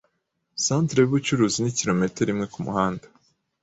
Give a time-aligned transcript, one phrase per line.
[0.65, 3.05] Centre yubucuruzi ni kilometero imwe kumuhanda.